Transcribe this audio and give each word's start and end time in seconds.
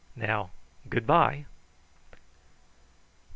Now, 0.15 0.49
good 0.89 1.05
bye." 1.05 1.45